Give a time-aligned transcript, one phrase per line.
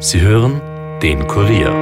[0.00, 0.60] Sie hören
[1.02, 1.72] den Kurier.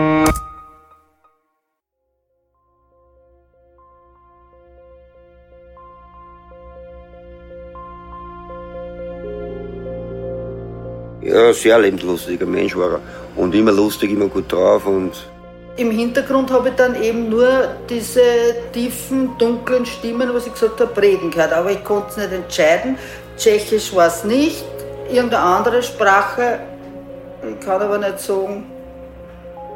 [11.21, 13.00] Ja, sehr lebenslustiger Mensch war er.
[13.36, 15.12] Und immer lustig, immer gut drauf und
[15.76, 18.22] im Hintergrund habe ich dann eben nur diese
[18.72, 21.52] tiefen, dunklen Stimmen, was ich gesagt habe, reden gehört.
[21.52, 22.96] Aber ich konnte es nicht entscheiden.
[23.36, 24.64] Tschechisch war es nicht,
[25.10, 26.60] irgendeine andere Sprache.
[27.48, 28.64] Ich kann aber nicht sagen,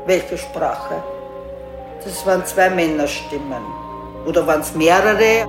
[0.06, 1.02] welche Sprache.
[2.02, 3.62] Das waren zwei Männerstimmen.
[4.26, 5.46] Oder waren es mehrere?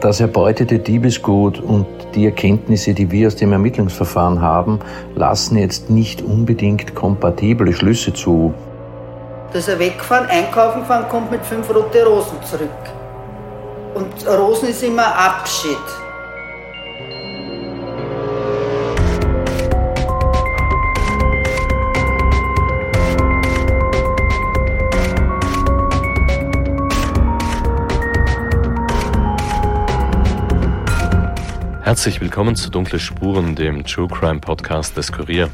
[0.00, 4.80] Das erbeutete Diebesgut und die Erkenntnisse, die wir aus dem Ermittlungsverfahren haben,
[5.14, 8.54] lassen jetzt nicht unbedingt kompatible Schlüsse zu.
[9.52, 12.70] Da ist er weggefahren, einkaufen gefahren, kommt mit fünf rote Rosen zurück.
[13.94, 15.76] Und Rosen ist immer Abschied.
[31.90, 35.50] Herzlich willkommen zu Dunkle Spuren, dem True Crime Podcast des Kurier.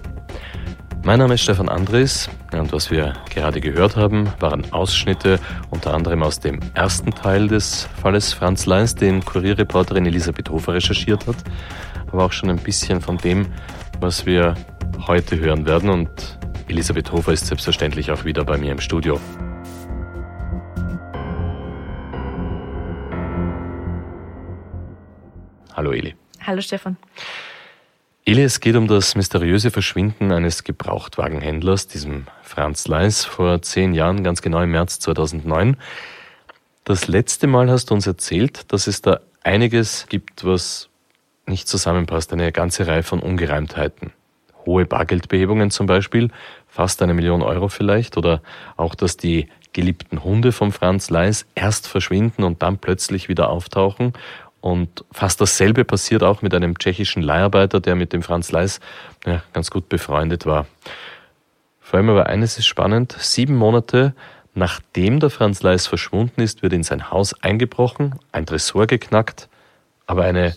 [1.03, 6.23] Mein Name ist Stefan Andres und was wir gerade gehört haben, waren Ausschnitte unter anderem
[6.23, 11.37] aus dem ersten Teil des Falles Franz Leins, den Kurierreporterin Elisabeth Hofer recherchiert hat,
[12.13, 13.47] aber auch schon ein bisschen von dem,
[14.01, 14.57] was wir
[15.07, 19.19] heute hören werden und Elisabeth Hofer ist selbstverständlich auch wieder bei mir im Studio.
[25.73, 26.15] Hallo Eli.
[26.47, 26.97] Hallo Stefan.
[28.25, 34.23] Eli, es geht um das mysteriöse Verschwinden eines Gebrauchtwagenhändlers, diesem Franz Leis, vor zehn Jahren,
[34.23, 35.77] ganz genau im März 2009.
[36.85, 40.89] Das letzte Mal hast du uns erzählt, dass es da einiges gibt, was
[41.47, 44.13] nicht zusammenpasst, eine ganze Reihe von Ungereimtheiten.
[44.65, 46.31] Hohe Bargeldbehebungen zum Beispiel,
[46.69, 48.41] fast eine Million Euro vielleicht, oder
[48.77, 54.15] auch, dass die geliebten Hunde vom Franz Leis erst verschwinden und dann plötzlich wieder auftauchen
[54.67, 58.81] und fast dasselbe passiert auch mit einem tschechischen Leiharbeiter, der mit dem Franz Leis
[59.25, 60.67] ja, ganz gut befreundet war.
[61.81, 63.15] Vor allem aber eines ist spannend.
[63.17, 64.13] Sieben Monate
[64.55, 69.49] nachdem der Franz Leis verschwunden ist, wird in sein Haus eingebrochen, ein Tresor geknackt,
[70.07, 70.57] aber eine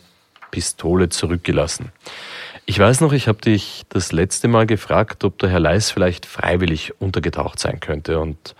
[0.49, 1.91] Pistole zurückgelassen.
[2.65, 6.25] Ich weiß noch, ich habe dich das letzte Mal gefragt, ob der Herr Leis vielleicht
[6.25, 8.19] freiwillig untergetaucht sein könnte.
[8.19, 8.55] Und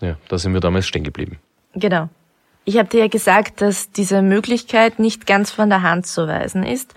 [0.00, 1.38] ja, da sind wir damals stehen geblieben.
[1.74, 2.08] Genau.
[2.64, 6.62] Ich habe dir ja gesagt, dass diese Möglichkeit nicht ganz von der Hand zu weisen
[6.62, 6.94] ist,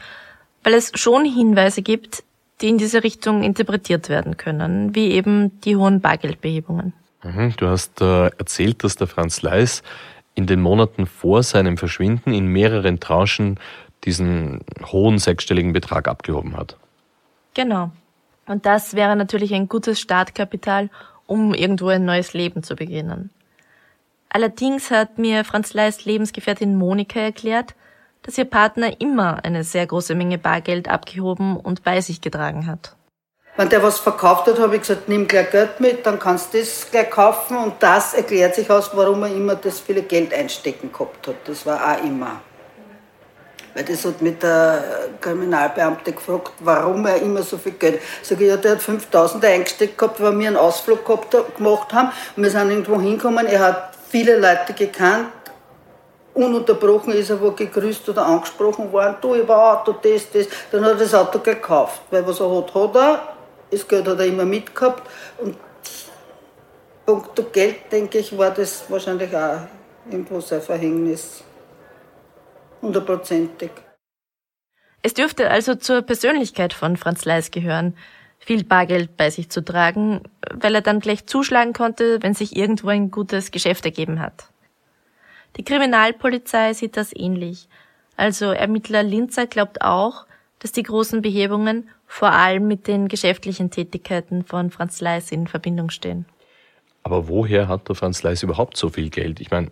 [0.64, 2.24] weil es schon Hinweise gibt,
[2.62, 6.94] die in diese Richtung interpretiert werden können, wie eben die hohen Bargeldbehebungen.
[7.24, 9.84] Mhm, du hast äh, erzählt, dass der Franz Leis
[10.36, 13.60] in den Monaten vor seinem Verschwinden in mehreren Tranchen
[14.04, 16.78] diesen hohen sechsstelligen Betrag abgehoben hat.
[17.54, 17.92] Genau.
[18.46, 20.90] Und das wäre natürlich ein gutes Startkapital,
[21.26, 23.30] um irgendwo ein neues Leben zu beginnen.
[24.34, 27.76] Allerdings hat mir Franz Leis Lebensgefährtin Monika erklärt,
[28.24, 32.96] dass ihr Partner immer eine sehr große Menge Bargeld abgehoben und bei sich getragen hat.
[33.58, 36.58] Wenn der was verkauft hat, habe ich gesagt, nimm gleich Geld mit, dann kannst du
[36.58, 37.58] das gleich kaufen.
[37.58, 41.36] Und das erklärt sich aus, warum er immer das viele Geld einstecken gehabt hat.
[41.46, 42.42] Das war auch immer.
[43.76, 44.84] Weil das hat mit der
[45.22, 48.02] Kriminalbeamte gefragt, warum er immer so viel Geld.
[48.24, 52.10] Sag ich, ja, der hat 5000 eingesteckt gehabt, weil wir einen Ausflug gehabt, gemacht haben.
[52.36, 53.46] Und wir sind irgendwo hingekommen.
[53.46, 55.32] Er hat viele Leute gekannt.
[56.36, 59.16] Ununterbrochen ist er wo gegrüßt oder angesprochen worden.
[59.20, 60.48] Du, ich war Auto, das, das.
[60.72, 62.02] Dann hat er das Auto gekauft.
[62.12, 63.34] Weil was er hat, hat er.
[63.72, 65.10] Das Geld hat er immer mitgehabt.
[65.40, 65.58] Und
[67.08, 69.62] punkto Geld, denke ich, war das wahrscheinlich auch
[70.10, 71.44] irgendwo sein Verhängnis.
[72.84, 73.72] Hundertprozentig.
[75.02, 77.98] Es dürfte also zur Persönlichkeit von Franz Leis gehören,
[78.46, 80.22] viel Bargeld bei sich zu tragen,
[80.54, 84.50] weil er dann gleich zuschlagen konnte, wenn sich irgendwo ein gutes Geschäft ergeben hat.
[85.56, 87.68] Die Kriminalpolizei sieht das ähnlich.
[88.18, 90.26] Also Ermittler Linzer glaubt auch,
[90.60, 95.90] dass die großen Behebungen vor allem mit den geschäftlichen Tätigkeiten von Franz Leis in Verbindung
[95.90, 96.26] stehen.
[97.04, 99.42] Aber woher hat der Franz Leis überhaupt so viel Geld?
[99.42, 99.72] Ich meine,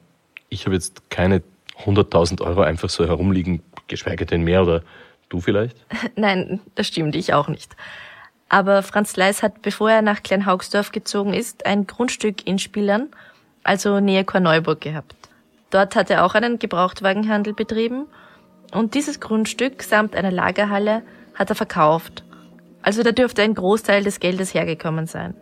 [0.50, 1.44] ich habe jetzt keine
[1.85, 4.83] 100.000 Euro einfach so herumliegen, geschweige denn mehr oder
[5.29, 5.77] du vielleicht?
[6.15, 7.75] Nein, das stimmt, ich auch nicht.
[8.53, 13.07] Aber Franz Leis hat, bevor er nach Kleinhaugsdorf gezogen ist, ein Grundstück in Spillern,
[13.63, 15.15] also nähe Korneuburg gehabt.
[15.69, 18.07] Dort hat er auch einen Gebrauchtwagenhandel betrieben
[18.74, 21.01] und dieses Grundstück samt einer Lagerhalle
[21.33, 22.25] hat er verkauft.
[22.81, 25.33] Also da dürfte ein Großteil des Geldes hergekommen sein.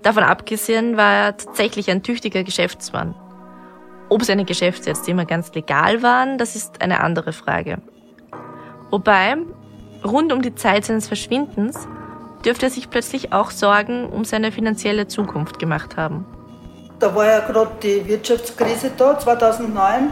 [0.00, 3.14] Davon abgesehen war er tatsächlich ein tüchtiger Geschäftsmann.
[4.08, 7.82] Ob seine Geschäfte jetzt immer ganz legal waren, das ist eine andere Frage.
[8.88, 9.36] Wobei,
[10.02, 11.86] rund um die Zeit seines Verschwindens
[12.44, 16.26] dürfte er sich plötzlich auch Sorgen um seine finanzielle Zukunft gemacht haben.
[16.98, 20.10] Da war ja gerade die Wirtschaftskrise da, 2009.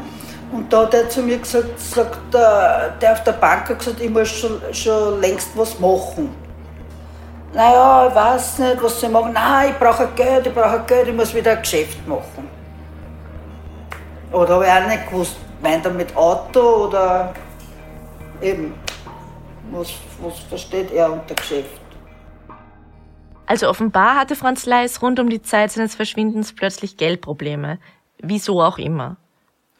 [0.53, 4.11] Und da hat er zu mir gesagt, sagt, der auf der Bank hat gesagt, ich
[4.11, 6.35] muss schon, schon längst was machen.
[7.53, 9.32] Naja, ich weiß nicht, was sie machen.
[9.32, 12.49] Nein, ich brauche Geld, ich brauche Geld, ich muss wieder ein Geschäft machen.
[14.32, 17.32] Oder habe ich auch nicht gewusst, meint er mit Auto oder
[18.41, 18.75] eben,
[19.73, 19.88] was,
[20.23, 21.81] was versteht er unter Geschäft?
[23.50, 27.81] Also offenbar hatte Franz Leis rund um die Zeit seines Verschwindens plötzlich Geldprobleme.
[28.19, 29.17] Wieso auch immer.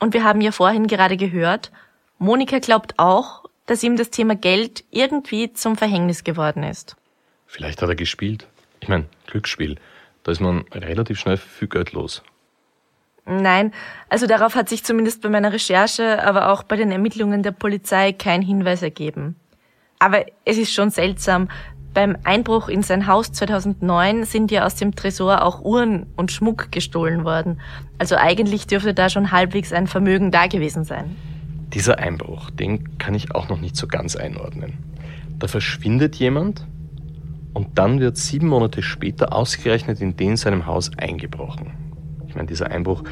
[0.01, 1.71] Und wir haben ja vorhin gerade gehört,
[2.19, 6.97] Monika glaubt auch, dass ihm das Thema Geld irgendwie zum Verhängnis geworden ist.
[7.47, 8.49] Vielleicht hat er gespielt.
[8.81, 9.77] Ich meine, Glücksspiel.
[10.25, 12.25] Da ist man relativ schnell viel Geld los.
[13.25, 13.73] Nein,
[14.09, 18.13] also darauf hat sich zumindest bei meiner Recherche, aber auch bei den Ermittlungen der Polizei
[18.13, 19.37] kein Hinweis ergeben.
[20.01, 21.49] Aber es ist schon seltsam.
[21.93, 26.71] Beim Einbruch in sein Haus 2009 sind ja aus dem Tresor auch Uhren und Schmuck
[26.71, 27.61] gestohlen worden.
[27.99, 31.17] Also eigentlich dürfte da schon halbwegs ein Vermögen da gewesen sein.
[31.75, 34.79] Dieser Einbruch, den kann ich auch noch nicht so ganz einordnen.
[35.41, 36.65] Da verschwindet jemand
[37.55, 41.73] und dann wird sieben Monate später ausgerechnet in den seinem Haus eingebrochen.
[42.29, 43.03] Ich meine, dieser Einbruch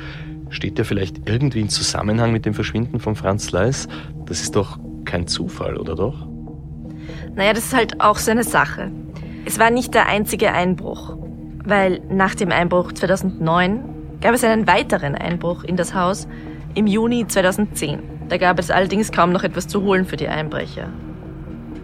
[0.51, 3.89] steht ja vielleicht irgendwie in Zusammenhang mit dem Verschwinden von Franz Leis.
[4.27, 6.29] Das ist doch kein Zufall, oder doch?
[7.35, 8.91] Naja, das ist halt auch so eine Sache.
[9.45, 11.17] Es war nicht der einzige Einbruch,
[11.65, 13.85] weil nach dem Einbruch 2009
[14.21, 16.29] gab es einen weiteren Einbruch in das Haus
[16.75, 18.01] im Juni 2010.
[18.29, 20.89] Da gab es allerdings kaum noch etwas zu holen für die Einbrecher.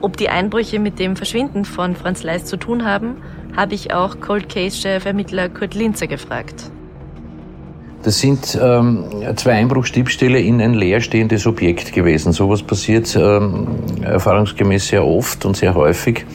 [0.01, 3.23] Ob die Einbrüche mit dem Verschwinden von Franz Leis zu tun haben,
[3.57, 6.71] habe ich auch Cold Case-Chef-Ermittler Kurt Linzer gefragt.
[8.05, 9.05] Das sind ähm,
[9.37, 12.33] zwei Einbruchsdiebstähle in ein leerstehendes Objekt gewesen.
[12.33, 13.67] Sowas passiert ähm,
[14.03, 16.27] erfahrungsgemäß sehr oft und sehr häufig.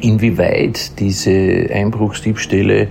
[0.00, 2.88] Inwieweit diese Einbruchsdiebstähle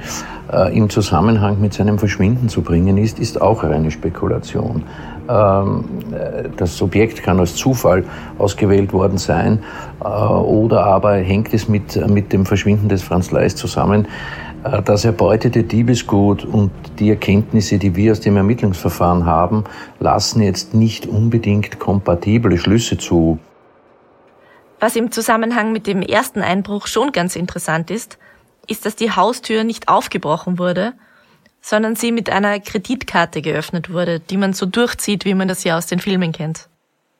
[0.51, 4.83] äh, im Zusammenhang mit seinem Verschwinden zu bringen ist, ist auch reine Spekulation.
[5.27, 5.83] Ähm,
[6.13, 8.05] äh, das Objekt kann als Zufall
[8.37, 9.59] ausgewählt worden sein
[9.99, 14.07] äh, oder aber hängt es mit, mit dem Verschwinden des Franz Leis zusammen.
[14.63, 19.63] Äh, das erbeutete Diebesgut und die Erkenntnisse, die wir aus dem Ermittlungsverfahren haben,
[19.99, 23.39] lassen jetzt nicht unbedingt kompatible Schlüsse zu.
[24.79, 28.17] Was im Zusammenhang mit dem ersten Einbruch schon ganz interessant ist,
[28.67, 30.93] ist, dass die Haustür nicht aufgebrochen wurde,
[31.61, 35.77] sondern sie mit einer Kreditkarte geöffnet wurde, die man so durchzieht, wie man das ja
[35.77, 36.67] aus den Filmen kennt.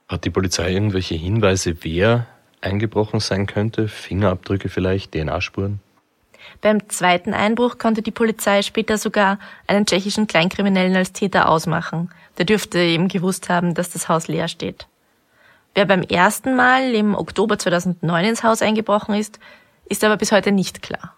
[0.08, 2.26] Hat die Polizei irgendwelche Hinweise, wer
[2.62, 3.88] eingebrochen sein könnte?
[3.88, 5.80] Fingerabdrücke vielleicht, DNA-Spuren?
[6.62, 12.10] Beim zweiten Einbruch konnte die Polizei später sogar einen tschechischen Kleinkriminellen als Täter ausmachen.
[12.38, 14.88] Der dürfte eben gewusst haben, dass das Haus leer steht.
[15.74, 19.40] Wer beim ersten Mal im Oktober 2009 ins Haus eingebrochen ist,
[19.86, 21.16] ist aber bis heute nicht klar.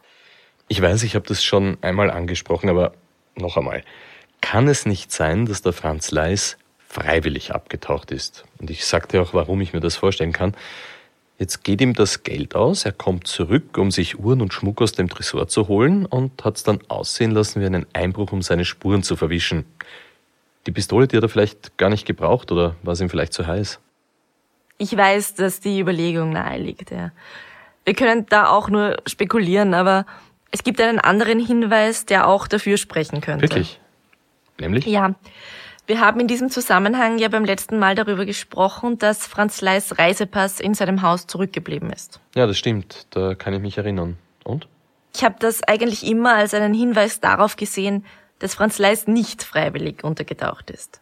[0.67, 2.93] Ich weiß, ich habe das schon einmal angesprochen, aber
[3.35, 3.83] noch einmal.
[4.41, 8.45] Kann es nicht sein, dass der Franz Leis freiwillig abgetaucht ist?
[8.59, 10.55] Und ich sagte auch, warum ich mir das vorstellen kann.
[11.43, 14.93] Jetzt geht ihm das Geld aus, er kommt zurück, um sich Uhren und Schmuck aus
[14.93, 18.63] dem Tresor zu holen und hat es dann aussehen lassen wie einen Einbruch, um seine
[18.63, 19.65] Spuren zu verwischen.
[20.67, 23.45] Die Pistole, die hat er vielleicht gar nicht gebraucht oder war es ihm vielleicht zu
[23.45, 23.81] heiß?
[24.77, 27.11] Ich weiß, dass die Überlegung nahe liegt, ja.
[27.83, 30.05] Wir können da auch nur spekulieren, aber
[30.50, 33.41] es gibt einen anderen Hinweis, der auch dafür sprechen könnte.
[33.41, 33.81] Wirklich?
[34.62, 34.85] Nämlich?
[34.85, 35.13] Ja.
[35.85, 40.61] Wir haben in diesem Zusammenhang ja beim letzten Mal darüber gesprochen, dass Franz Leis Reisepass
[40.61, 42.21] in seinem Haus zurückgeblieben ist.
[42.35, 43.05] Ja, das stimmt.
[43.09, 44.17] Da kann ich mich erinnern.
[44.45, 44.69] Und?
[45.13, 48.05] Ich habe das eigentlich immer als einen Hinweis darauf gesehen,
[48.39, 51.01] dass Franz Leis nicht freiwillig untergetaucht ist.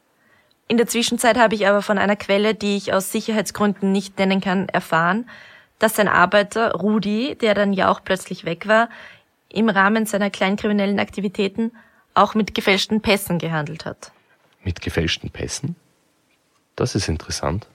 [0.68, 4.42] In der Zwischenzeit habe ich aber von einer Quelle, die ich aus Sicherheitsgründen nicht nennen
[4.42, 5.30] kann, erfahren,
[5.78, 8.90] dass sein Arbeiter Rudi, der dann ja auch plötzlich weg war,
[9.50, 11.72] im Rahmen seiner kleinkriminellen Aktivitäten
[12.16, 14.12] auch mit gefälschten Pässen gehandelt hat
[14.64, 15.76] mit gefälschten Pässen?
[16.76, 17.68] Das ist interessant.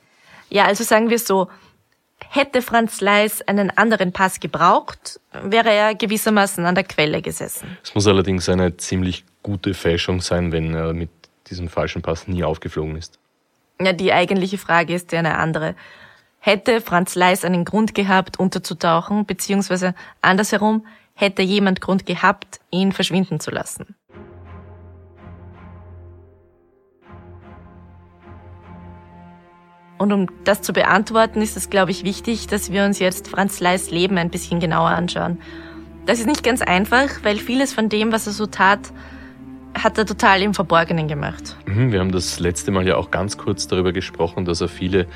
[0.49, 1.49] Ja, also sagen wir so,
[2.28, 7.76] hätte Franz Leis einen anderen Pass gebraucht, wäre er gewissermaßen an der Quelle gesessen.
[7.83, 11.11] Es muss allerdings eine ziemlich gute Fälschung sein, wenn er mit
[11.50, 13.19] diesem falschen Pass nie aufgeflogen ist.
[13.81, 15.75] Ja, die eigentliche Frage ist ja eine andere.
[16.38, 23.40] Hätte Franz Leis einen Grund gehabt, unterzutauchen, beziehungsweise andersherum, hätte jemand Grund gehabt, ihn verschwinden
[23.40, 23.95] zu lassen?
[29.99, 33.61] Und um das zu beantworten, ist es, glaube ich, wichtig, dass wir uns jetzt Franz
[33.61, 35.38] Leis Leben ein bisschen genauer anschauen.
[36.05, 38.93] Das ist nicht ganz einfach, weil vieles von dem, was er so tat,
[39.75, 41.57] hat er total im Verborgenen gemacht.
[41.67, 45.07] Mhm, wir haben das letzte Mal ja auch ganz kurz darüber gesprochen, dass er viele,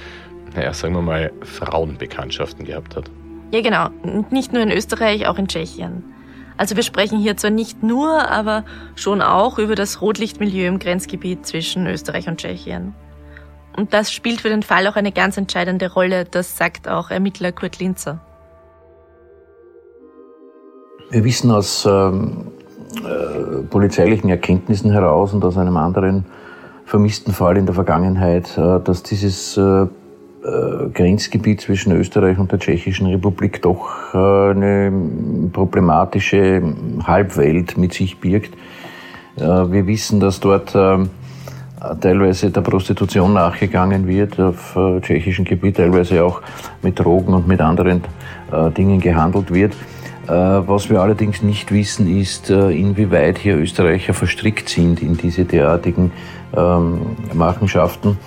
[0.54, 3.10] naja, sagen wir mal, Frauenbekanntschaften gehabt hat.
[3.52, 3.88] Ja, genau.
[4.30, 6.04] Nicht nur in Österreich, auch in Tschechien.
[6.56, 11.46] Also wir sprechen hier zwar nicht nur, aber schon auch über das Rotlichtmilieu im Grenzgebiet
[11.46, 12.94] zwischen Österreich und Tschechien.
[13.76, 17.52] Und das spielt für den Fall auch eine ganz entscheidende Rolle, das sagt auch Ermittler
[17.52, 18.20] Kurt Linzer.
[21.10, 22.48] Wir wissen aus ähm,
[23.04, 26.24] äh, polizeilichen Erkenntnissen heraus und aus einem anderen
[26.84, 29.86] vermissten Fall in der Vergangenheit, äh, dass dieses äh,
[30.42, 34.90] äh, Grenzgebiet zwischen Österreich und der Tschechischen Republik doch äh, eine
[35.52, 36.62] problematische
[37.04, 38.54] Halbwelt mit sich birgt.
[39.36, 40.74] Äh, wir wissen, dass dort
[42.00, 46.42] teilweise der Prostitution nachgegangen wird, auf tschechischem Gebiet teilweise auch
[46.82, 48.02] mit Drogen und mit anderen
[48.76, 49.74] Dingen gehandelt wird.
[50.26, 56.12] Was wir allerdings nicht wissen, ist, inwieweit hier Österreicher verstrickt sind in diese derartigen
[56.56, 58.18] ähm, Machenschaften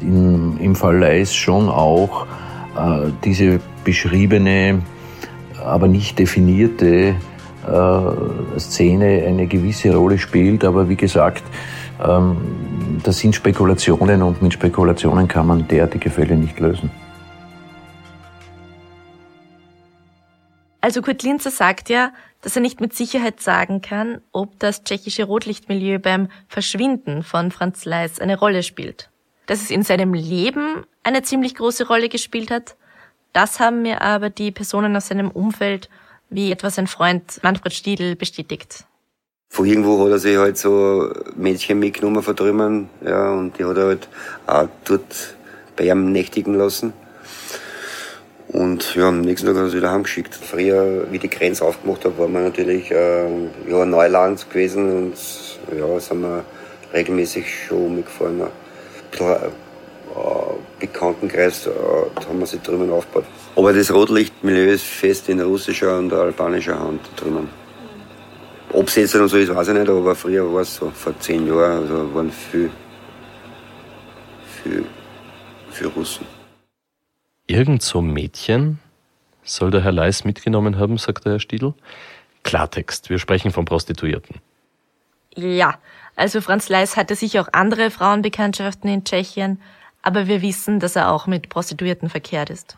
[0.00, 2.26] in, im Fall Leis schon auch
[2.76, 4.80] äh, diese beschriebene,
[5.64, 7.14] aber nicht definierte
[7.66, 10.64] äh, Szene eine gewisse Rolle spielt.
[10.64, 11.42] Aber wie gesagt,
[11.98, 16.90] das sind Spekulationen und mit Spekulationen kann man derartige Fälle nicht lösen.
[20.80, 25.24] Also Kurt Linzer sagt ja, dass er nicht mit Sicherheit sagen kann, ob das tschechische
[25.24, 29.10] Rotlichtmilieu beim Verschwinden von Franz Leis eine Rolle spielt
[29.48, 32.76] dass es in seinem Leben eine ziemlich große Rolle gespielt hat.
[33.32, 35.88] Das haben mir aber die Personen aus seinem Umfeld,
[36.28, 38.84] wie etwa sein Freund Manfred Stiedl, bestätigt.
[39.48, 43.76] Von irgendwo hat er sich halt so Mädchen mitgenommen von drüben, ja, und die hat
[43.76, 44.08] er halt
[44.46, 45.34] auch dort
[45.76, 46.92] bei ihm nächtigen lassen.
[48.48, 50.34] Und ja, am nächsten Tag hat er sie wieder heimgeschickt.
[50.34, 53.26] Früher, wie die Grenze aufgemacht hat, war man natürlich äh,
[53.68, 55.14] ja, Neuland gewesen und
[55.76, 56.44] ja, sind wir
[56.94, 58.48] regelmäßig schon mitgefahren
[59.10, 61.70] klar, äh, Bekanntenkreis, äh,
[62.14, 63.24] da haben wir sich drüben aufgebaut.
[63.56, 67.48] Aber das Rotlichtmilieu ist fest in russischer und albanischer Hand drüben.
[68.72, 71.18] Ob es jetzt noch so ist, weiß ich nicht, aber früher war es so, vor
[71.20, 72.70] zehn Jahren, also waren viel,
[74.62, 74.84] viel,
[75.70, 76.26] viel Russen.
[77.46, 78.78] Irgend so Mädchen
[79.42, 81.72] soll der Herr Leis mitgenommen haben, sagt der Herr Stiedl.
[82.42, 84.36] Klartext, wir sprechen von Prostituierten.
[85.34, 85.78] Ja,
[86.14, 89.60] also Franz Leis hatte sicher auch andere Frauenbekanntschaften in Tschechien,
[90.02, 92.76] aber wir wissen, dass er auch mit Prostituierten verkehrt ist.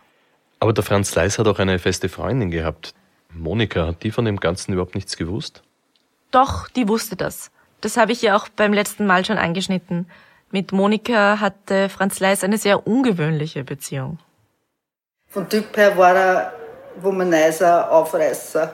[0.61, 2.95] Aber der Franz Leis hat auch eine feste Freundin gehabt.
[3.33, 5.63] Monika, hat die von dem Ganzen überhaupt nichts gewusst?
[6.31, 7.51] Doch, die wusste das.
[7.81, 10.09] Das habe ich ja auch beim letzten Mal schon angeschnitten.
[10.51, 14.19] Mit Monika hatte Franz Leis eine sehr ungewöhnliche Beziehung.
[15.29, 16.53] Von Typ her war er
[17.01, 18.73] Womanizer, Aufreißer.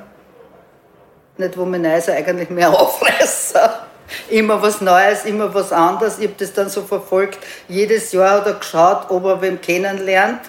[1.36, 3.86] Nicht Womanizer, eigentlich mehr Aufreißer
[4.28, 6.18] immer was Neues, immer was anderes.
[6.18, 7.38] Ich habe das dann so verfolgt.
[7.68, 10.40] Jedes Jahr hat er geschaut, ob er wem kennenlernt,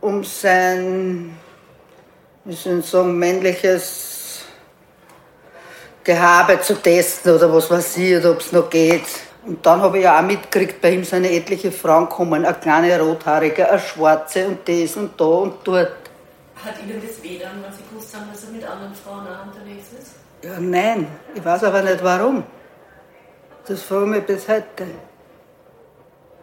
[0.00, 1.36] um sein,
[2.44, 4.19] wie soll ich sagen, männliches
[6.04, 9.04] Gehabe zu testen oder was weiß ich, oder ob es noch geht.
[9.46, 13.00] Und dann habe ich ja auch mitgekriegt, bei ihm sind etliche Frauen kommen, eine kleine
[13.00, 15.92] Rothaarige, eine Schwarze und das und da und dort.
[16.64, 19.46] Hat Ihnen das weh dann, weil Sie gewusst haben, dass er mit anderen Frauen auch
[19.46, 20.12] unterwegs ist?
[20.42, 22.44] Ja, nein, ich weiß aber nicht warum.
[23.66, 24.86] Das frage ich mich bis heute.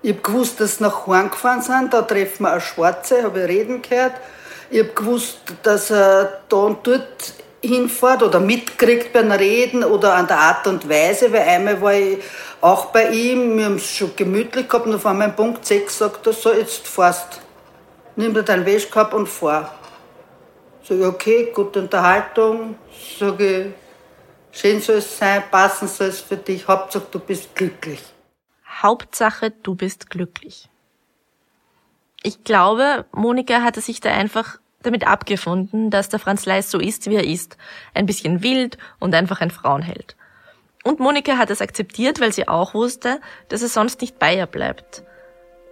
[0.01, 3.41] Ich habe gewusst, dass sie nach Horn gefahren sind, da treffen wir eine Schwarze, habe
[3.41, 4.13] ich reden gehört.
[4.69, 7.33] Ich habe gewusst, dass er da und dort
[7.63, 12.19] hinfährt oder mitkriegt beim Reden oder an der Art und Weise, weil einmal war ich
[12.61, 16.27] auch bei ihm, wir haben es schon gemütlich gehabt und auf einmal Punkt 6 sagt
[16.27, 17.41] er so, jetzt fährst,
[18.15, 19.73] nimm dir deinen Wäschkorb und fahr.
[20.83, 22.75] Sag ich, okay, gute Unterhaltung,
[23.19, 23.65] sage ich,
[24.59, 26.67] Schön soll es sein, passen soll es für dich.
[26.67, 28.01] Hauptsache, du bist glücklich.
[28.67, 30.67] Hauptsache, du bist glücklich.
[32.23, 37.09] Ich glaube, Monika hatte sich da einfach damit abgefunden, dass der Franz Leis so ist,
[37.09, 37.57] wie er ist.
[37.93, 40.15] Ein bisschen wild und einfach ein Frauenheld.
[40.83, 43.19] Und Monika hat es akzeptiert, weil sie auch wusste,
[43.49, 45.03] dass er sonst nicht bei ihr bleibt.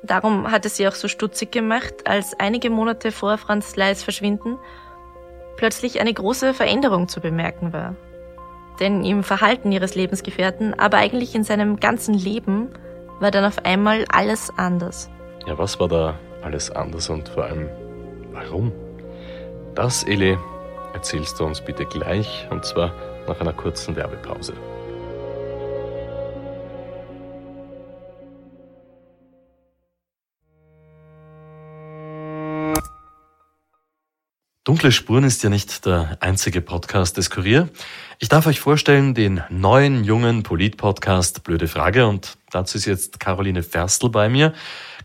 [0.03, 4.57] Darum hat es sie auch so stutzig gemacht, als einige Monate vor Franz Leis Verschwinden
[5.57, 7.95] plötzlich eine große Veränderung zu bemerken war
[8.79, 12.69] denn im Verhalten ihres Lebensgefährten, aber eigentlich in seinem ganzen Leben
[13.19, 15.09] war dann auf einmal alles anders.
[15.47, 17.69] Ja, was war da alles anders und vor allem
[18.31, 18.71] warum?
[19.75, 20.37] Das, Eli,
[20.93, 22.93] erzählst du uns bitte gleich und zwar
[23.27, 24.53] nach einer kurzen Werbepause.
[34.63, 37.67] Dunkle Spuren ist ja nicht der einzige Podcast des Kurier.
[38.19, 43.61] Ich darf euch vorstellen den neuen, jungen Polit-Podcast Blöde Frage und dazu ist jetzt Caroline
[43.61, 44.53] Ferstl bei mir.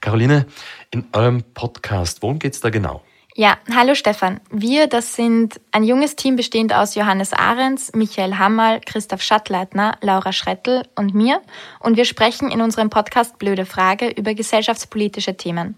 [0.01, 0.47] Caroline,
[0.93, 3.03] in eurem Podcast, worum geht's da genau?
[3.37, 4.41] Ja, hallo Stefan.
[4.51, 10.33] Wir, das sind ein junges Team bestehend aus Johannes Ahrens, Michael Hammerl, Christoph Schattleitner, Laura
[10.33, 11.41] Schrettel und mir.
[11.79, 15.77] Und wir sprechen in unserem Podcast Blöde Frage über gesellschaftspolitische Themen.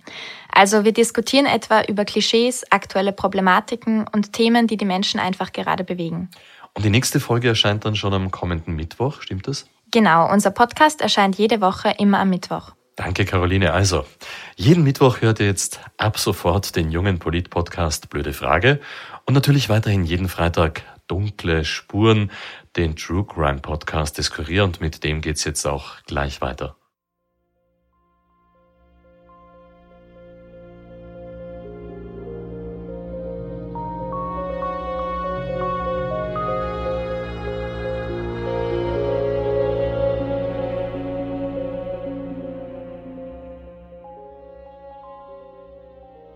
[0.50, 5.84] Also wir diskutieren etwa über Klischees, aktuelle Problematiken und Themen, die die Menschen einfach gerade
[5.84, 6.30] bewegen.
[6.74, 9.66] Und die nächste Folge erscheint dann schon am kommenden Mittwoch, stimmt das?
[9.90, 12.72] Genau, unser Podcast erscheint jede Woche immer am Mittwoch.
[13.04, 13.72] Danke, Caroline.
[13.72, 14.06] Also,
[14.54, 18.78] jeden Mittwoch hört ihr jetzt ab sofort den jungen Polit-Podcast Blöde Frage
[19.26, 22.30] und natürlich weiterhin jeden Freitag Dunkle Spuren,
[22.76, 26.76] den True Crime Podcast des Kurier und mit dem geht's jetzt auch gleich weiter.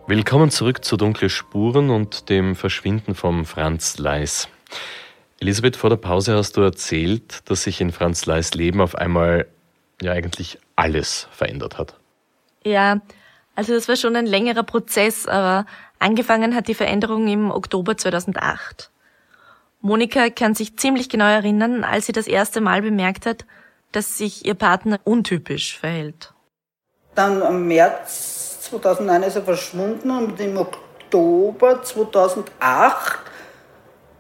[0.09, 4.49] Willkommen zurück zu Dunkle Spuren und dem Verschwinden von Franz Leis.
[5.41, 9.49] Elisabeth, vor der Pause hast du erzählt, dass sich in Franz Leis Leben auf einmal
[10.01, 11.97] ja eigentlich alles verändert hat.
[12.63, 13.01] Ja,
[13.57, 15.67] also das war schon ein längerer Prozess, aber
[15.99, 18.93] angefangen hat die Veränderung im Oktober 2008.
[19.81, 23.45] Monika kann sich ziemlich genau erinnern, als sie das erste Mal bemerkt hat,
[23.91, 26.33] dass sich ihr Partner untypisch verhält.
[27.17, 33.19] Dann am März 2009 ist er verschwunden und im Oktober 2008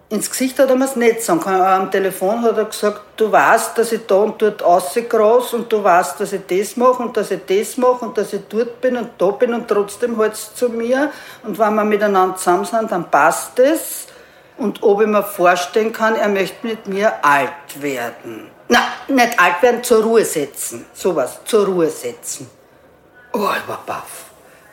[0.08, 1.60] ins Gesicht hat er mir es nicht sagen können.
[1.60, 5.82] Am Telefon hat er gesagt, du weißt, dass ich da und dort rausgras und du
[5.82, 8.96] weißt, dass ich das mache und dass ich das mache und dass ich dort bin
[8.96, 11.10] und da bin und trotzdem halt zu mir.
[11.42, 14.06] Und wenn wir miteinander zusammen sind, dann passt es.
[14.58, 18.50] Und ob ich mir vorstellen kann, er möchte mit mir alt werden.
[18.68, 20.86] Nein, nicht alt werden, zur Ruhe setzen.
[20.94, 22.48] Sowas, zur Ruhe setzen.
[23.32, 24.25] Oh, ich war baff.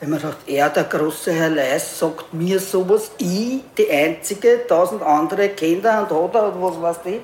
[0.04, 5.00] Wenn man sagt, er, der große Herr Leis, sagt mir sowas, ich, die Einzige, tausend
[5.00, 7.20] andere Kinder und hat er und was weiß ich.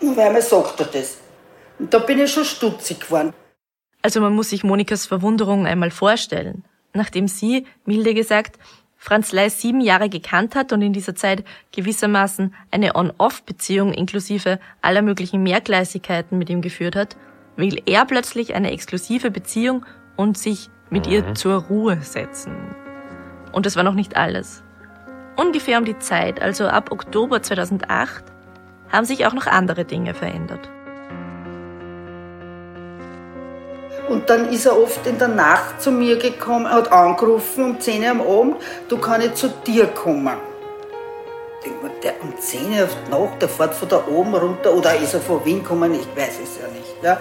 [0.00, 1.18] Und mir sagt er das.
[1.80, 3.32] Und da bin ich schon stutzig geworden.
[4.02, 6.62] Also man muss sich Monikas Verwunderung einmal vorstellen.
[6.92, 8.60] Nachdem sie, milde gesagt,
[8.96, 15.02] Franz Leis sieben Jahre gekannt hat und in dieser Zeit gewissermaßen eine On-Off-Beziehung inklusive aller
[15.02, 17.16] möglichen Mehrgleisigkeiten mit ihm geführt hat,
[17.56, 19.84] will er plötzlich eine exklusive Beziehung
[20.16, 21.36] und sich mit ihr mhm.
[21.36, 22.56] zur Ruhe setzen.
[23.52, 24.62] Und das war noch nicht alles.
[25.36, 28.24] Ungefähr um die Zeit, also ab Oktober 2008,
[28.90, 30.70] haben sich auch noch andere Dinge verändert.
[34.08, 38.02] Und dann ist er oft in der Nacht zu mir gekommen, hat angerufen um 10
[38.02, 38.56] Uhr am Abend,
[38.88, 40.36] du kannst zu dir kommen.
[42.02, 45.14] Der um 10 Uhr auf die Nacht, der fährt von da oben runter oder ist
[45.14, 47.02] er von Wien gekommen, ich weiß es ja nicht.
[47.02, 47.20] Ja.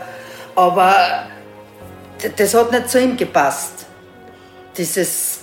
[0.56, 0.94] Aber
[2.38, 3.86] das hat nicht zu ihm gepasst.
[4.78, 5.40] Dieses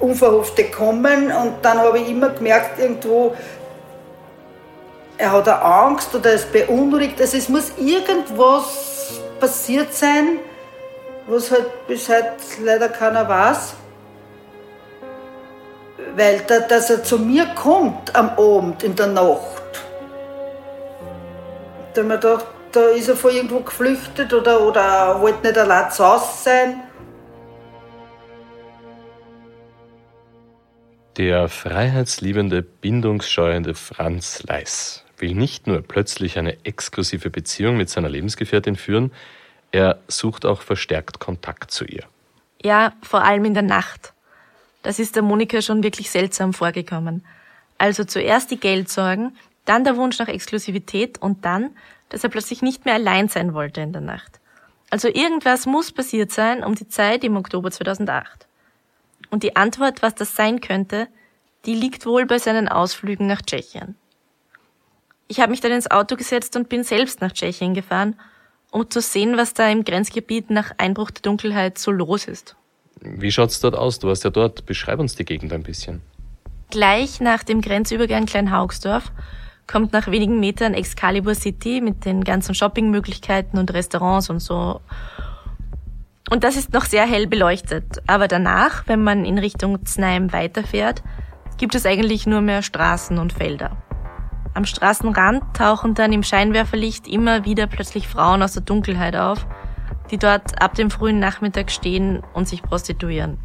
[0.00, 3.34] unverhoffte Kommen und dann habe ich immer gemerkt, irgendwo,
[5.16, 7.20] er hat eine Angst oder ist beunruhigt.
[7.20, 10.38] Also es muss irgendwas passiert sein,
[11.26, 13.74] was halt bis heute leider keiner weiß.
[16.14, 19.62] Weil, da, dass er zu mir kommt am Abend, in der Nacht,
[21.94, 22.46] da habe ich mir gedacht,
[22.78, 26.80] da ist er von irgendwo geflüchtet oder, oder wollte nicht allein zu Hause sein.
[31.16, 38.76] Der freiheitsliebende, bindungsscheuende Franz Leis will nicht nur plötzlich eine exklusive Beziehung mit seiner Lebensgefährtin
[38.76, 39.12] führen,
[39.72, 42.04] er sucht auch verstärkt Kontakt zu ihr.
[42.62, 44.12] Ja, vor allem in der Nacht.
[44.84, 47.24] Das ist der Monika schon wirklich seltsam vorgekommen.
[47.78, 51.70] Also zuerst die Geldsorgen, dann der Wunsch nach Exklusivität und dann
[52.08, 54.40] dass er plötzlich nicht mehr allein sein wollte in der Nacht.
[54.90, 58.46] Also irgendwas muss passiert sein um die Zeit im Oktober 2008.
[59.30, 61.08] Und die Antwort, was das sein könnte,
[61.66, 63.96] die liegt wohl bei seinen Ausflügen nach Tschechien.
[65.26, 68.18] Ich habe mich dann ins Auto gesetzt und bin selbst nach Tschechien gefahren,
[68.70, 72.56] um zu sehen, was da im Grenzgebiet nach Einbruch der Dunkelheit so los ist.
[73.00, 73.98] Wie schaut's dort aus?
[73.98, 74.64] Du warst ja dort.
[74.64, 76.00] Beschreib uns die Gegend ein bisschen.
[76.70, 79.12] Gleich nach dem Grenzübergang Kleinhaugsdorf
[79.68, 84.80] kommt nach wenigen Metern Excalibur City mit den ganzen Shoppingmöglichkeiten und Restaurants und so.
[86.30, 88.02] Und das ist noch sehr hell beleuchtet.
[88.06, 91.02] Aber danach, wenn man in Richtung Znaim weiterfährt,
[91.58, 93.76] gibt es eigentlich nur mehr Straßen und Felder.
[94.54, 99.46] Am Straßenrand tauchen dann im Scheinwerferlicht immer wieder plötzlich Frauen aus der Dunkelheit auf,
[100.10, 103.38] die dort ab dem frühen Nachmittag stehen und sich prostituieren.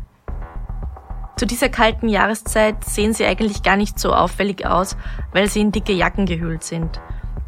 [1.35, 4.95] Zu dieser kalten Jahreszeit sehen sie eigentlich gar nicht so auffällig aus,
[5.31, 7.01] weil sie in dicke Jacken gehüllt sind.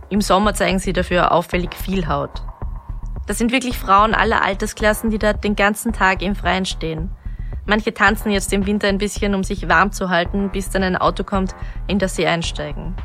[0.10, 2.42] Im Sommer zeigen sie dafür auffällig viel Haut.
[3.28, 7.12] Das sind wirklich Frauen aller Altersklassen, die dort den ganzen Tag im Freien stehen.
[7.66, 10.96] Manche tanzen jetzt im Winter ein bisschen, um sich warm zu halten, bis dann ein
[10.96, 11.56] Auto kommt,
[11.88, 12.96] in das sie einsteigen.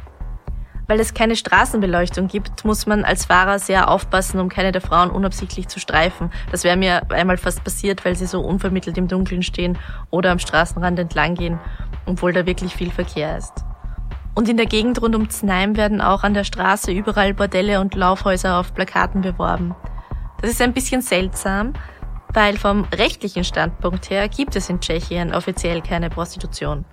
[0.91, 5.13] Weil es keine Straßenbeleuchtung gibt, muss man als Fahrer sehr aufpassen, um keine der Frauen
[5.13, 6.33] unabsichtlich zu streifen.
[6.51, 9.79] Das wäre mir einmal fast passiert, weil sie so unvermittelt im Dunkeln stehen
[10.11, 11.61] oder am Straßenrand entlang gehen,
[12.07, 13.53] obwohl da wirklich viel Verkehr ist.
[14.35, 17.95] Und in der Gegend rund um Znaim werden auch an der Straße überall Bordelle und
[17.95, 19.77] Laufhäuser auf Plakaten beworben.
[20.41, 21.73] Das ist ein bisschen seltsam,
[22.35, 26.85] weil vom rechtlichen Standpunkt her gibt es in Tschechien offiziell keine Prostitution.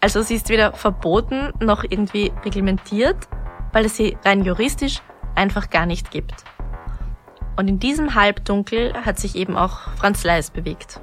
[0.00, 3.28] Also sie ist weder verboten noch irgendwie reglementiert,
[3.72, 5.02] weil es sie rein juristisch
[5.34, 6.34] einfach gar nicht gibt.
[7.56, 11.00] Und in diesem Halbdunkel hat sich eben auch Franz Leis bewegt.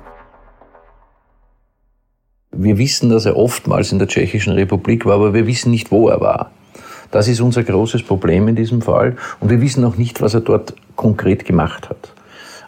[2.52, 6.10] Wir wissen, dass er oftmals in der Tschechischen Republik war, aber wir wissen nicht, wo
[6.10, 6.52] er war.
[7.12, 9.16] Das ist unser großes Problem in diesem Fall.
[9.40, 12.14] Und wir wissen auch nicht, was er dort konkret gemacht hat.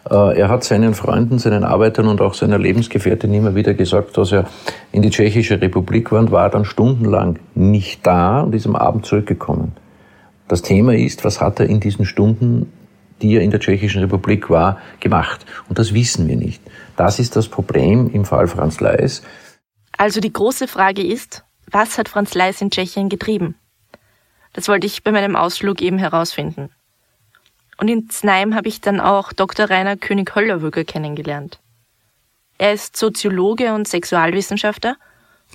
[0.08, 4.32] Äh, er hat seinen Freunden, seinen Arbeitern und auch seiner Lebensgefährtin immer wieder gesagt, dass
[4.32, 4.46] er
[4.92, 9.06] in die Tschechische Republik war und war dann stundenlang nicht da und ist am Abend
[9.06, 9.72] zurückgekommen.
[10.48, 12.72] Das Thema ist, was hat er in diesen Stunden,
[13.22, 15.44] die er in der Tschechischen Republik war, gemacht?
[15.68, 16.62] Und das wissen wir nicht.
[16.96, 19.22] Das ist das Problem im Fall Franz Leis.
[19.96, 23.54] Also die große Frage ist, was hat Franz Leis in Tschechien getrieben?
[24.52, 26.70] Das wollte ich bei meinem Ausflug eben herausfinden.
[27.80, 29.70] Und in Znaim habe ich dann auch Dr.
[29.70, 31.60] Rainer König-Höllerwöger kennengelernt.
[32.58, 34.96] Er ist Soziologe und Sexualwissenschaftler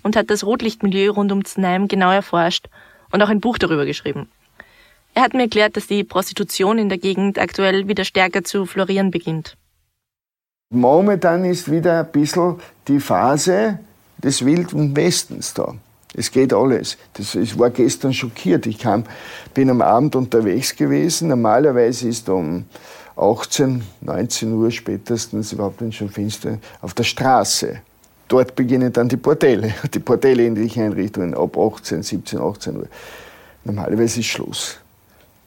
[0.02, 2.68] und hat das Rotlichtmilieu rund um Znaim genau erforscht
[3.12, 4.28] und auch ein Buch darüber geschrieben.
[5.14, 9.12] Er hat mir erklärt, dass die Prostitution in der Gegend aktuell wieder stärker zu florieren
[9.12, 9.56] beginnt.
[10.72, 13.78] Momentan ist wieder ein bisschen die Phase
[14.18, 15.76] des Wilden Westens da.
[16.17, 16.97] Es geht alles.
[17.13, 18.65] Das, ich war gestern schockiert.
[18.65, 19.04] Ich kam,
[19.54, 21.28] bin am Abend unterwegs gewesen.
[21.28, 22.65] Normalerweise ist um
[23.17, 27.82] 18, 19 Uhr spätestens überhaupt schon finster auf der Straße.
[28.28, 32.88] Dort beginnen dann die Bordelle, die bordellähnlichen Einrichtungen ab 18, 17, 18 Uhr.
[33.63, 34.78] Normalerweise ist Schluss.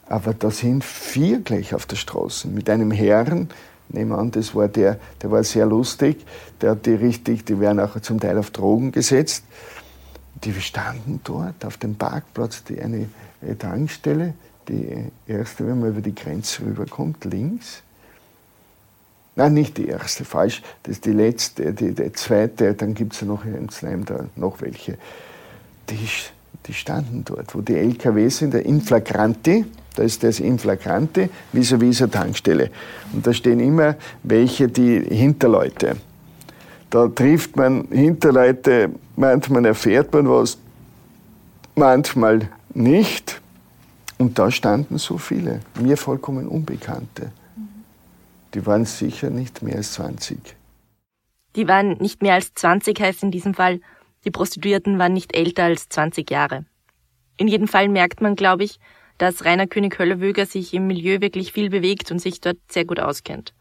[0.09, 3.51] Aber da sind vier gleich auf der Straße mit einem Herrn,
[3.91, 6.25] nehmen an, das war der, der war sehr lustig,
[6.61, 9.45] der hat die richtig, die werden auch zum Teil auf Drogen gesetzt
[10.45, 13.09] die standen dort auf dem Parkplatz, die eine
[13.59, 14.35] Tankstelle,
[14.69, 17.83] die erste, wenn man über die Grenze rüberkommt, links.
[19.37, 20.63] Nein, nicht die erste, falsch.
[20.83, 24.25] Das ist die letzte, die, die zweite, dann gibt es ja noch in Slime da
[24.37, 24.99] noch welche.
[25.89, 26.09] Die,
[26.67, 32.11] die standen dort, wo die LKW sind, der Inflagranti, da ist das Inflagranti, vis-à-vis -vis
[32.11, 32.71] Tankstelle.
[33.13, 35.97] Und da stehen immer welche, die Hinterleute.
[36.91, 40.59] Da trifft man Hinterleute, manchmal erfährt man was,
[41.75, 43.41] manchmal nicht.
[44.17, 47.31] Und da standen so viele, mir vollkommen Unbekannte.
[48.55, 50.39] Die waren sicher nicht mehr als 20.
[51.57, 53.81] Die waren nicht mehr als 20, heißt in diesem Fall,
[54.25, 56.65] die Prostituierten waren nicht älter als 20 Jahre.
[57.37, 58.81] In jedem Fall merkt man, glaube ich,
[59.19, 63.01] dass Rainer König Höllewöger sich im Milieu wirklich viel bewegt und sich dort sehr gut
[63.01, 63.53] auskennt.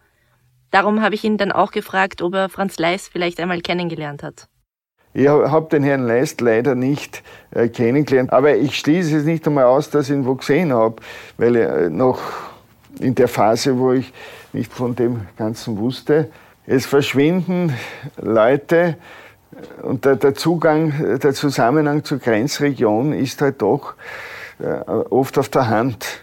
[0.72, 4.48] Darum habe ich ihn dann auch gefragt, ob er Franz Leis vielleicht einmal kennengelernt hat.
[5.14, 9.64] Ich habe den Herrn Leist leider nicht äh, kennengelernt, aber ich schließe es nicht einmal
[9.64, 10.98] aus, dass ich ihn wo gesehen habe,
[11.38, 12.20] weil er noch
[13.00, 14.14] in der Phase, wo ich
[14.54, 16.30] nicht von dem Ganzen wusste,
[16.68, 17.74] es verschwinden
[18.18, 18.98] Leute
[19.82, 23.96] und der, der Zugang, der Zusammenhang zur Grenzregion ist halt doch
[24.60, 26.20] äh, oft auf der Hand.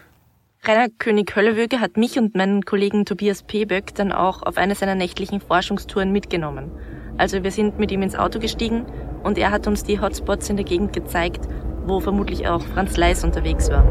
[0.66, 5.42] Rainer König-Höllewöge hat mich und meinen Kollegen Tobias Peböck dann auch auf eine seiner nächtlichen
[5.42, 6.70] Forschungstouren mitgenommen.
[7.18, 8.86] Also wir sind mit ihm ins Auto gestiegen
[9.22, 11.46] und er hat uns die Hotspots in der Gegend gezeigt,
[11.84, 13.84] wo vermutlich auch Franz Leis unterwegs war.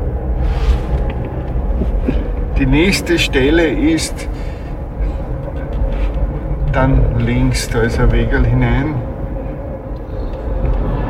[2.58, 4.28] Die nächste Stelle ist
[6.72, 8.96] dann links, da ist ein Wegel hinein.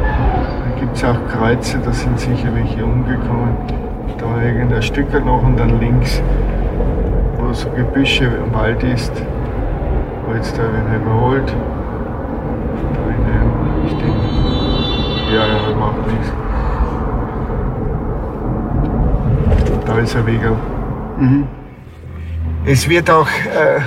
[0.02, 3.83] Da gibt es auch Kreuze, da sind sicher welche umgekommen
[4.18, 6.22] da irgendein Stück noch und dann links,
[7.38, 9.12] wo so Gebüsche im Wald ist,
[10.26, 11.48] wo jetzt da einer überholt.
[12.94, 13.52] Da hinein,
[13.86, 14.20] ich denke,
[15.34, 16.32] ja, ja, macht nichts.
[19.86, 20.42] Da ist ein Weg.
[21.18, 21.48] Mhm.
[22.66, 23.82] Es wird auch äh,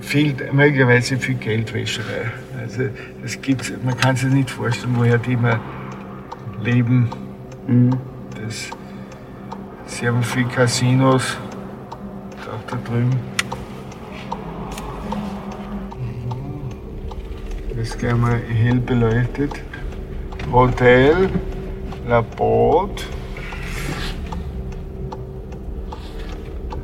[0.00, 2.30] viel, möglicherweise viel Geldwäscherei.
[2.60, 2.84] Also
[3.24, 5.60] es gibt, man kann sich nicht vorstellen, woher die immer
[6.62, 7.10] leben.
[7.66, 7.90] Mhm.
[8.42, 8.70] Das,
[9.92, 11.36] Sie haben viele Casinos,
[12.50, 13.10] auch da drüben.
[17.68, 19.52] Das ist gleich mal hell beleuchtet.
[20.50, 21.28] Hotel,
[22.08, 23.04] La Porte.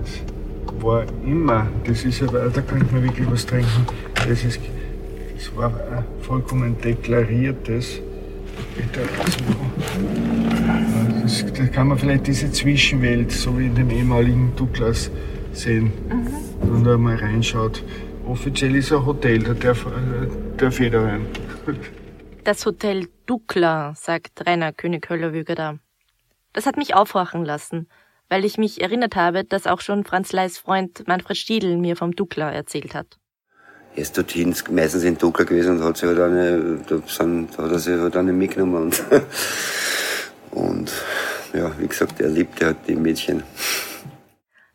[0.00, 3.86] Das war immer, das ist aber, da kann ich mir wirklich was trinken.
[4.14, 4.60] Das ist
[5.58, 8.00] war ein vollkommen deklariertes.
[11.22, 15.10] Das, da kann man vielleicht diese Zwischenwelt, so wie in dem ehemaligen Douglas,
[15.52, 15.92] sehen.
[16.08, 16.70] Mhm.
[16.70, 17.82] Und da mal reinschaut.
[18.26, 19.86] Offiziell ist ein Hotel, da darf,
[20.56, 21.26] darf jeder rein.
[22.44, 25.78] Das Hotel Dukla, sagt Rainer König-Höller-Wüger da.
[26.52, 27.88] Das hat mich aufwachen lassen,
[28.28, 32.12] weil ich mich erinnert habe, dass auch schon Franz Leis Freund Manfred Stiedl mir vom
[32.12, 33.18] Dukla erzählt hat.
[33.98, 37.72] Ist dorthin meistens in Dukla gewesen und hat sich halt eine, da, sind, da hat
[37.72, 39.02] er sich halt eine mitgenommen und,
[40.52, 40.92] und
[41.52, 43.42] ja, wie gesagt, er liebte halt die Mädchen.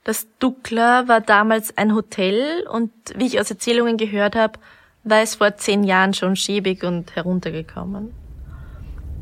[0.04, 4.60] Das Dukla war damals ein Hotel und wie ich aus Erzählungen gehört habe,
[5.06, 8.12] war es vor zehn Jahren schon schäbig und heruntergekommen.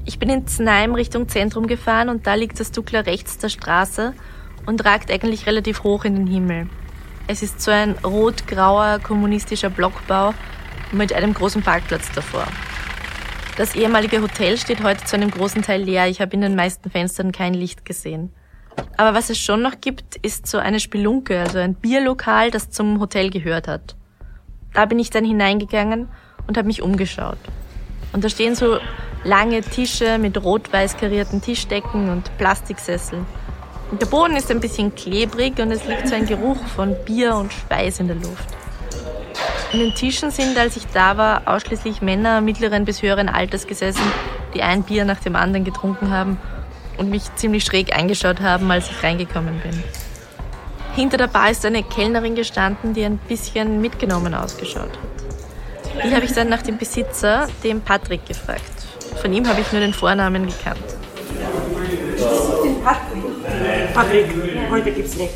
[0.05, 4.13] Ich bin in Znaim Richtung Zentrum gefahren und da liegt das Dukla rechts der Straße
[4.65, 6.69] und ragt eigentlich relativ hoch in den Himmel.
[7.31, 10.33] Es ist so ein rot-grauer kommunistischer Blockbau
[10.91, 12.45] mit einem großen Parkplatz davor.
[13.55, 16.09] Das ehemalige Hotel steht heute zu einem großen Teil leer.
[16.09, 18.33] Ich habe in den meisten Fenstern kein Licht gesehen.
[18.97, 22.99] Aber was es schon noch gibt, ist so eine Spelunke, also ein Bierlokal, das zum
[22.99, 23.95] Hotel gehört hat.
[24.73, 26.09] Da bin ich dann hineingegangen
[26.47, 27.39] und habe mich umgeschaut.
[28.11, 28.77] Und da stehen so
[29.23, 33.25] lange Tische mit rot-weiß karierten Tischdecken und Plastiksesseln.
[33.99, 37.51] Der Boden ist ein bisschen klebrig und es liegt so ein Geruch von Bier und
[37.51, 38.47] Schweiß in der Luft.
[39.73, 44.03] In den Tischen sind, als ich da war, ausschließlich Männer mittleren bis höheren Alters gesessen,
[44.53, 46.39] die ein Bier nach dem anderen getrunken haben
[46.97, 49.83] und mich ziemlich schräg eingeschaut haben, als ich reingekommen bin.
[50.95, 56.05] Hinter der Bar ist eine Kellnerin gestanden, die ein bisschen mitgenommen ausgeschaut hat.
[56.05, 58.61] Die habe ich dann nach dem Besitzer, dem Patrick, gefragt.
[59.21, 60.79] Von ihm habe ich nur den Vornamen gekannt.
[62.63, 63.30] Den Patrick?
[63.93, 64.27] Patrick,
[64.69, 65.33] heute gibt's nicht.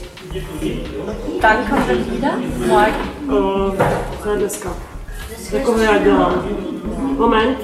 [1.42, 2.38] Wann kommt er wieder?
[2.68, 2.94] Morgen.
[3.30, 4.76] Uh, das gab.
[5.52, 6.44] Da kommen wir ja
[7.18, 7.58] Moment.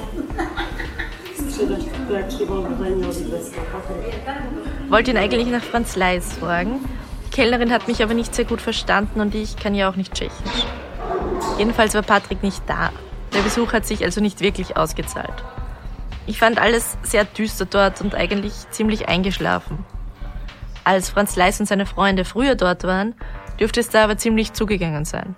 [4.89, 6.79] Wollte ihn eigentlich nach Franz Leis fragen.
[7.27, 10.13] Die Kellnerin hat mich aber nicht sehr gut verstanden und ich kann ja auch nicht
[10.13, 10.65] Tschechisch.
[11.57, 12.91] Jedenfalls war Patrick nicht da.
[13.33, 15.43] Der Besuch hat sich also nicht wirklich ausgezahlt.
[16.27, 19.85] Ich fand alles sehr düster dort und eigentlich ziemlich eingeschlafen.
[20.83, 23.13] Als Franz Leis und seine Freunde früher dort waren,
[23.59, 25.35] dürfte es da aber ziemlich zugegangen sein.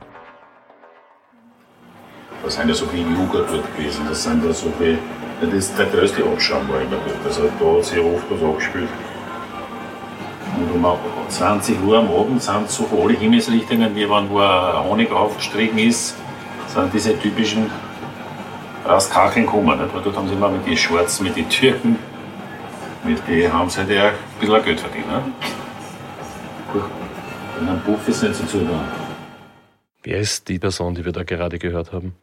[2.44, 4.98] Da sind ja so viele Jugend dort gewesen, das sind ja so viele,
[5.42, 7.26] das ist der größte Abschaum war immer dort.
[7.26, 8.90] Also da hat sich oft was angespielt.
[10.56, 10.86] Und um
[11.30, 14.42] 20 Uhr am Abend sind so alle Himmelsrichtungen, wie wenn wo
[14.90, 16.16] Honig aufgestrichen ist,
[16.68, 17.70] sind diese typischen
[18.86, 19.80] Rastkacheln gekommen.
[20.04, 21.98] Dort haben sie immer mit den Schwarzen, mit den Türken,
[23.04, 25.08] mit denen haben sie halt ja ein bisschen Geld verdient.
[25.08, 25.24] Ne?
[27.60, 28.80] In einem Buff ist nicht so zu tun.
[30.04, 32.16] Wer ist die Person, die wir da gerade gehört haben?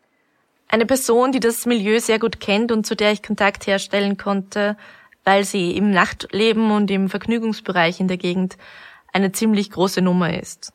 [0.68, 4.76] Eine Person, die das Milieu sehr gut kennt und zu der ich Kontakt herstellen konnte,
[5.24, 8.56] weil sie im Nachtleben und im Vergnügungsbereich in der Gegend
[9.12, 10.72] eine ziemlich große Nummer ist.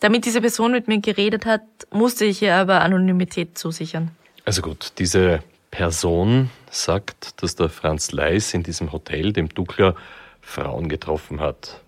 [0.00, 4.10] Damit diese Person mit mir geredet hat, musste ich ihr aber Anonymität zusichern.
[4.44, 5.40] Also gut, diese
[5.70, 9.94] Person sagt, dass der Franz Leis in diesem Hotel, dem Dukler,
[10.40, 11.80] Frauen getroffen hat.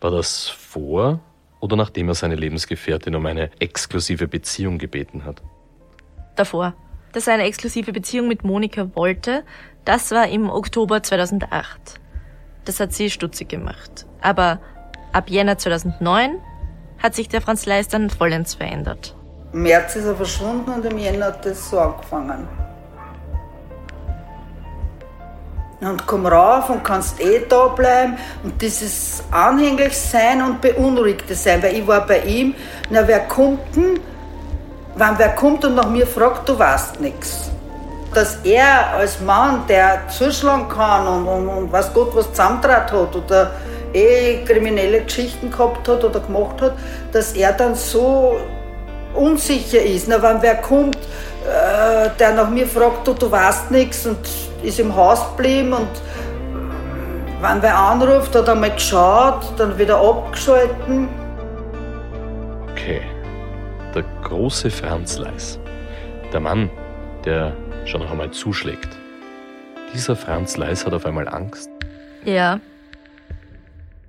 [0.00, 1.20] War das vor
[1.60, 5.42] oder nachdem er seine Lebensgefährtin um eine exklusive Beziehung gebeten hat?
[6.36, 6.74] Davor.
[7.12, 9.44] Dass er eine exklusive Beziehung mit Monika wollte,
[9.84, 12.00] das war im Oktober 2008.
[12.64, 14.06] Das hat sie stutzig gemacht.
[14.22, 14.60] Aber
[15.12, 16.40] ab Jänner 2009
[16.98, 19.14] hat sich der Franz Leis dann vollends verändert.
[19.52, 22.48] Im März ist er verschwunden und im Jänner hat das so angefangen.
[25.82, 28.16] Und komm rauf und kannst eh da bleiben.
[28.44, 32.54] Und dieses anhänglich sein und beunruhigte sein, weil ich war bei ihm,
[32.88, 33.98] na wer kommt denn?
[34.94, 37.50] Wenn wer kommt und nach mir fragt, du weißt nichts
[38.14, 43.16] dass er als Mann, der zuschlagen kann und, und, und weiß Gott was zusammentraut hat
[43.16, 43.50] oder
[43.94, 46.74] eh kriminelle Geschichten gehabt hat oder gemacht hat,
[47.12, 48.36] dass er dann so
[49.14, 50.08] unsicher ist.
[50.08, 54.18] Na, wenn wer kommt, äh, der nach mir fragt, du, du weißt nichts und
[54.62, 55.88] ist im Haus geblieben und
[57.40, 61.08] wenn wer anruft, hat er mal geschaut, dann wieder abgeschalten.
[62.70, 63.02] Okay,
[63.94, 65.58] der große Franz Leis.
[66.32, 66.70] Der Mann,
[67.24, 67.52] der
[67.84, 68.88] schon noch einmal zuschlägt.
[69.92, 71.68] Dieser Franz Leis hat auf einmal Angst.
[72.24, 72.60] Ja.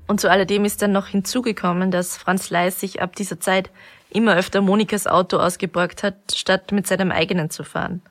[0.07, 3.71] Und zu alledem ist dann noch hinzugekommen, dass Franz Leis sich ab dieser Zeit
[4.09, 8.01] immer öfter Monikas Auto ausgeborgt hat, statt mit seinem eigenen zu fahren.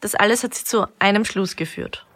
[0.00, 2.06] Das alles hat sie zu einem Schluss geführt.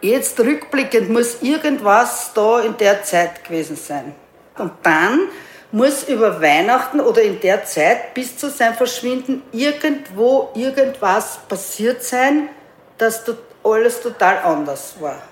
[0.00, 4.14] Jetzt rückblickend muss irgendwas da in der Zeit gewesen sein.
[4.58, 5.28] Und dann
[5.72, 12.48] muss über Weihnachten oder in der Zeit bis zu seinem Verschwinden irgendwo irgendwas passiert sein,
[12.98, 13.24] dass
[13.64, 15.22] alles total anders war.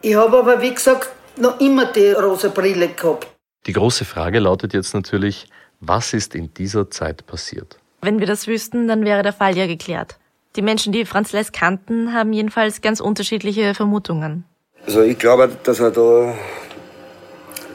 [0.00, 3.26] Ich habe aber, wie gesagt, noch immer die rosa Brille gehabt.
[3.66, 5.48] Die große Frage lautet jetzt natürlich,
[5.80, 7.78] was ist in dieser Zeit passiert?
[8.04, 10.18] Wenn wir das wüssten, dann wäre der Fall ja geklärt.
[10.56, 14.44] Die Menschen, die Franz Les kannten, haben jedenfalls ganz unterschiedliche Vermutungen.
[14.86, 16.34] Also ich glaube, dass er da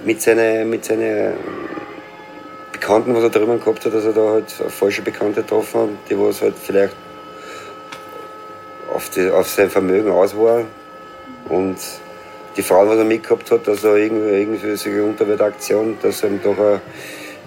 [0.05, 1.33] mit seinen mit seine
[2.71, 6.17] Bekannten, was er drüben gehabt hat, dass er da halt falsche Bekannte getroffen hat, die
[6.19, 6.95] was halt vielleicht
[8.93, 10.63] auf, die, auf sein Vermögen aus war.
[11.49, 11.77] Und
[12.55, 16.41] die Frau, was er mitgehabt hat, dass er irgendwie, irgendwie solche Unterwertaktion, dass er ihm
[16.41, 16.79] doch äh,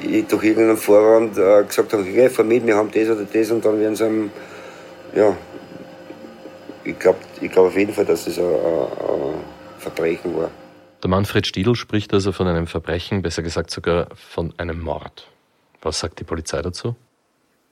[0.00, 3.96] durch irgendeinen Vorwand äh, gesagt okay, vermieden, wir haben das oder das und dann werden
[3.96, 4.30] sie ihm,
[5.14, 5.36] ja,
[6.84, 9.34] ich glaube ich glaub auf jeden Fall, dass das ein, ein
[9.78, 10.50] Verbrechen war.
[11.02, 15.28] Der Manfred Stiedl spricht also von einem Verbrechen, besser gesagt sogar von einem Mord.
[15.80, 16.94] Was sagt die Polizei dazu?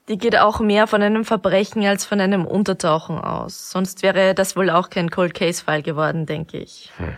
[0.09, 3.71] Die geht auch mehr von einem Verbrechen als von einem Untertauchen aus.
[3.71, 6.91] Sonst wäre das wohl auch kein Cold Case Fall geworden, denke ich.
[6.97, 7.17] Hm.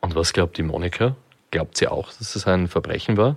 [0.00, 1.14] Und was glaubt die Monika?
[1.52, 3.36] Glaubt sie auch, dass es ein Verbrechen war?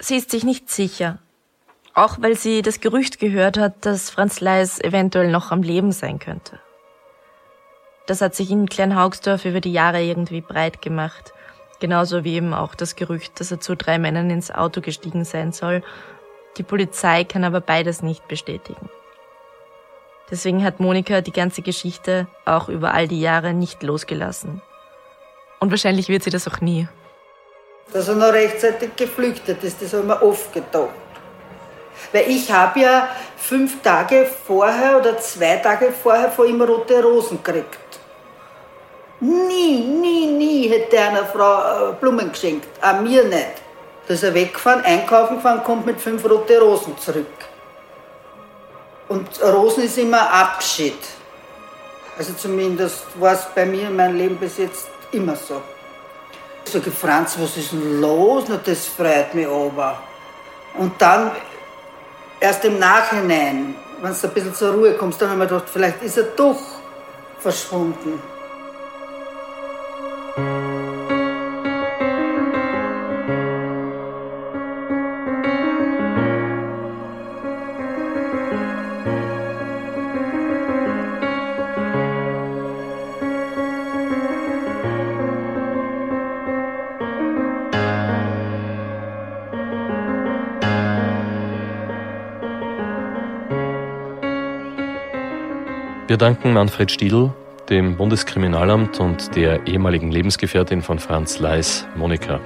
[0.00, 1.18] Sie ist sich nicht sicher.
[1.94, 6.18] Auch weil sie das Gerücht gehört hat, dass Franz Leis eventuell noch am Leben sein
[6.18, 6.58] könnte.
[8.06, 11.32] Das hat sich in Kleinhaugsdorf über die Jahre irgendwie breit gemacht.
[11.78, 15.52] Genauso wie eben auch das Gerücht, dass er zu drei Männern ins Auto gestiegen sein
[15.52, 15.82] soll
[16.56, 18.90] die Polizei kann aber beides nicht bestätigen.
[20.30, 24.62] Deswegen hat Monika die ganze Geschichte auch über all die Jahre nicht losgelassen.
[25.58, 26.88] Und wahrscheinlich wird sie das auch nie.
[27.92, 30.90] Dass er noch rechtzeitig geflüchtet ist, das haben wir oft gedacht.
[32.12, 37.42] Weil ich habe ja fünf Tage vorher oder zwei Tage vorher vor ihm rote Rosen
[37.42, 37.78] gekriegt.
[39.20, 42.68] Nie, nie, nie hätte er einer Frau äh, Blumen geschenkt.
[42.80, 43.62] Auch mir nicht.
[44.08, 47.26] Da ist er weggefahren, einkaufen gefahren, kommt mit fünf rote Rosen zurück.
[49.08, 50.98] Und Rosen ist immer Abschied.
[52.16, 55.60] Also zumindest war es bei mir in meinem Leben bis jetzt immer so.
[56.70, 58.44] Ich sage, Franz, was ist denn los?
[58.46, 59.98] Na, das freut mich aber.
[60.78, 61.32] Und dann,
[62.38, 66.00] erst im Nachhinein, wenn du ein bisschen zur Ruhe kommst, dann haben wir gedacht, vielleicht
[66.00, 66.60] ist er doch
[67.40, 68.22] verschwunden.
[96.10, 97.30] Wir danken Manfred Stiedl,
[97.68, 102.40] dem Bundeskriminalamt und der ehemaligen Lebensgefährtin von Franz Leis, Monika.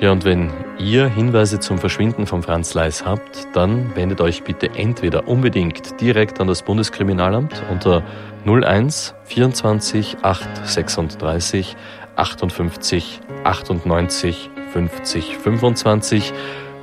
[0.00, 4.70] Ja, und wenn ihr Hinweise zum Verschwinden von Franz Leis habt, dann wendet euch bitte
[4.74, 8.02] entweder unbedingt direkt an das Bundeskriminalamt unter
[8.44, 11.76] 01 24 8 36
[12.16, 16.32] 58 98 50 25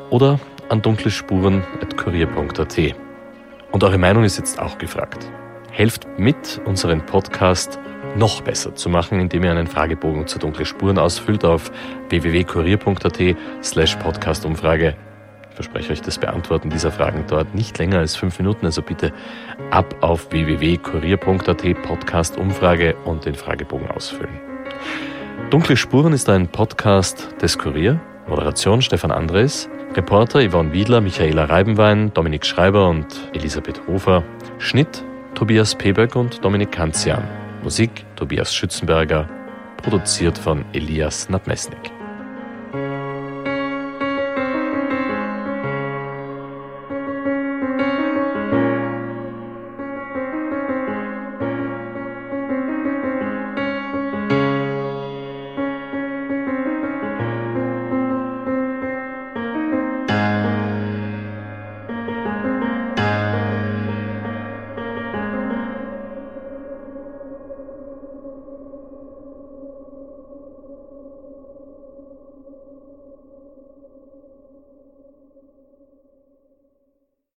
[0.10, 2.80] oder an dunklespuren.kurier.at.
[3.73, 5.30] Und eure Meinung ist jetzt auch gefragt.
[5.71, 7.79] Helft mit, unseren Podcast
[8.15, 11.71] noch besser zu machen, indem ihr einen Fragebogen zu dunkle Spuren ausfüllt auf
[12.10, 14.95] www.kurier.at slash podcastumfrage.
[15.49, 19.13] Ich verspreche euch, das Beantworten dieser Fragen dauert nicht länger als fünf Minuten, also bitte
[19.69, 24.39] ab auf www.kurier.at Podcast-Umfrage und den Fragebogen ausfüllen.
[25.49, 27.99] Dunkle Spuren ist ein Podcast des Kurier.
[28.27, 34.23] Moderation Stefan Andres, Reporter Yvonne Wiedler, Michaela Reibenwein, Dominik Schreiber und Elisabeth Hofer,
[34.57, 35.03] Schnitt
[35.36, 37.24] Tobias Peberg und Dominik Kanzian.
[37.63, 39.28] Musik Tobias Schützenberger,
[39.78, 42.00] produziert von Elias Nabmesnik.